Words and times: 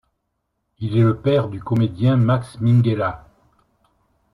Il 0.79 0.97
est 0.97 1.03
le 1.03 1.17
père 1.21 1.47
du 1.47 1.59
comédien 1.61 2.17
Max 2.17 2.59
Minghella. 2.59 3.27